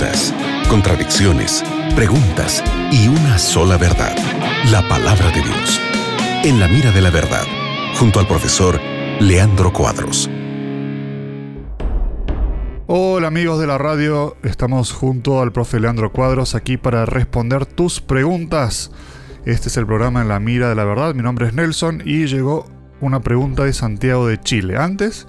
[0.00, 0.34] dudas,
[0.68, 1.62] contradicciones,
[1.94, 4.16] preguntas y una sola verdad,
[4.70, 5.80] la palabra de Dios.
[6.42, 7.44] En la mira de la verdad,
[7.98, 8.80] junto al profesor
[9.20, 10.30] Leandro Cuadros.
[12.86, 18.00] Hola amigos de la radio, estamos junto al profe Leandro Cuadros aquí para responder tus
[18.00, 18.90] preguntas.
[19.44, 22.26] Este es el programa En la mira de la verdad, mi nombre es Nelson y
[22.26, 22.66] llegó
[23.00, 24.78] una pregunta de Santiago de Chile.
[24.78, 25.26] Antes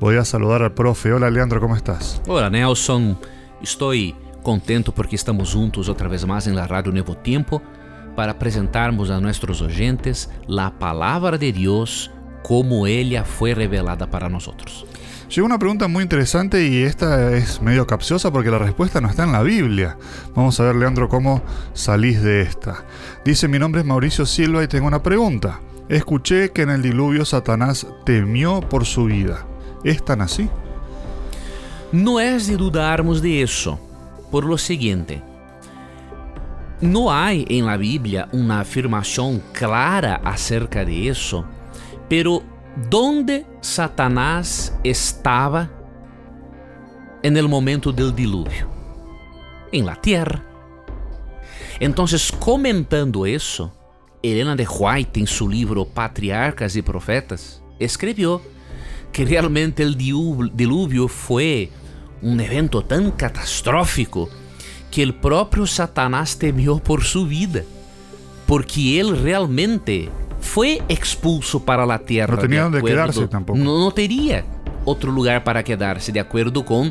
[0.00, 1.12] voy a saludar al profe.
[1.12, 2.22] Hola Leandro, ¿cómo estás?
[2.26, 3.18] Hola Nelson,
[3.64, 7.62] estoy contento porque estamos juntos otra vez más en la radio Nuevo Tiempo
[8.14, 12.10] para presentarmos a nuestros oyentes la palabra de Dios
[12.42, 14.86] como ella fue revelada para nosotros.
[15.30, 19.24] Llegó una pregunta muy interesante y esta es medio capciosa porque la respuesta no está
[19.24, 19.96] en la Biblia.
[20.36, 22.84] Vamos a ver, Leandro, cómo salís de esta.
[23.24, 25.60] Dice, mi nombre es Mauricio Silva y tengo una pregunta.
[25.88, 29.46] Escuché que en el diluvio Satanás temió por su vida.
[29.82, 30.50] ¿Es tan así?
[31.94, 33.78] No es de dudarmos de eso,
[34.32, 35.22] por lo siguiente.
[36.80, 41.44] No hay en la Biblia una afirmación clara acerca de eso,
[42.08, 42.42] pero
[42.90, 45.70] ¿dónde Satanás estaba
[47.22, 48.68] en el momento del diluvio?
[49.70, 50.44] En la tierra.
[51.78, 53.72] Entonces, comentando eso,
[54.20, 58.42] Helena de White, em seu livro Patriarcas e Profetas, escreveu
[59.12, 61.70] que realmente o dilúvio foi
[62.24, 64.30] um evento tão catastrófico
[64.90, 67.66] que o próprio Satanás temeu por sua vida,
[68.46, 72.36] porque ele realmente foi expulso para a terra.
[72.36, 73.60] Não tinha onde quedar-se tampouco.
[73.60, 74.44] Não, não teria
[74.84, 76.90] outro lugar para quedar-se, de acordo com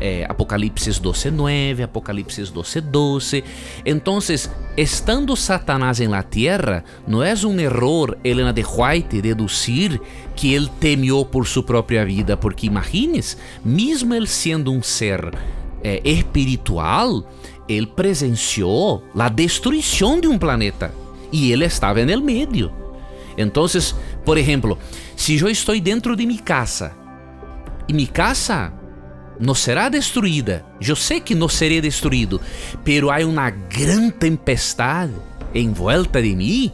[0.00, 3.42] eh, Apocalipsis 12:9, Apocalipsis 12:12.
[3.84, 4.18] Então,
[4.76, 10.00] estando Satanás em la tierra, não é um error Helena de White deducir
[10.34, 15.32] que ele temió por sua própria vida, porque imagines, mesmo ele sendo um ser
[15.82, 17.28] eh, espiritual,
[17.68, 20.92] ele presenciou a destruição de um planeta
[21.32, 22.72] e ele estava no meio.
[23.36, 23.66] Então,
[24.24, 24.78] por exemplo,
[25.14, 26.92] se eu estou dentro de minha casa
[27.88, 28.72] e minha casa
[29.38, 32.40] não será destruída, eu sei que não serei destruído,
[32.84, 35.14] pero há uma grande tempestade
[35.54, 36.72] em volta de mim,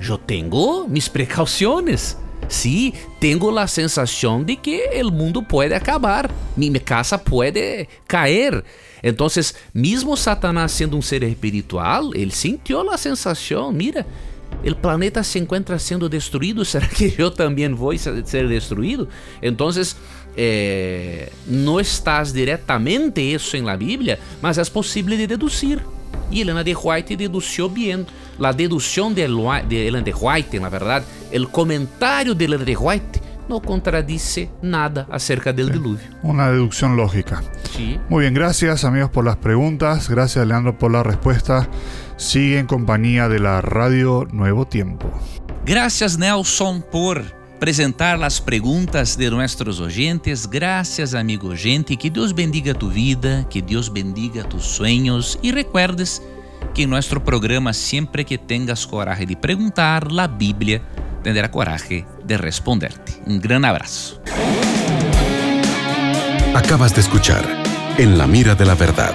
[0.00, 2.16] eu tenho mis precauções.
[2.48, 8.62] Sí, tenho a sensação de que o mundo pode acabar, minha casa pode cair.
[9.02, 9.26] Então,
[9.72, 14.06] mesmo Satanás sendo um ser espiritual, ele sentiu a sensação, mira,
[14.64, 19.08] o planeta se encontra sendo destruído, será que eu também vou ser destruído?
[19.42, 19.70] Então,
[20.36, 25.82] eh, não estás diretamente isso em la Bíblia, mas é possível de deduzir.
[26.30, 28.06] E Helena de White deduziu bem.
[28.42, 29.22] A dedução de,
[29.68, 35.06] de Helena de White, na verdade, o comentário de Helena de White não contradice nada
[35.10, 36.08] acerca del diluvio.
[36.22, 37.42] Una deducción lógica.
[37.76, 38.00] Sí.
[38.08, 41.68] Muy bien, gracias amigos por las preguntas, gracias Leandro por la respuesta.
[42.16, 45.10] Sigue en compañía de la radio Nuevo Tiempo.
[45.64, 50.46] Gracias Nelson por apresentar as perguntas de nossos oyentes.
[50.46, 51.96] Graças, amigo oyente.
[51.96, 56.20] Que Deus bendiga tu vida, que Deus bendiga tus sonhos e recuerdes
[56.74, 60.82] que em nosso programa, sempre que tengas coragem de perguntar, a Bíblia
[61.22, 63.22] tendrá coragem de responderte.
[63.28, 64.20] Um grande abraço.
[66.56, 67.44] Acabas de escuchar
[67.96, 69.14] En la mira de la verdad,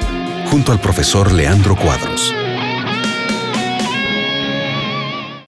[0.49, 2.33] junto al profesor Leandro Cuadros.